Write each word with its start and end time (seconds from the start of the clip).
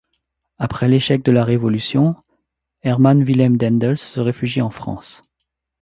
Après 0.57 0.87
l'échec 0.87 1.21
de 1.23 1.31
la 1.31 1.43
Révolution, 1.43 2.15
Herman 2.81 3.21
Willem 3.21 3.57
Daendels 3.57 3.99
se 3.99 4.19
réfugie 4.19 4.59
en 4.59 4.71
France. 4.71 5.21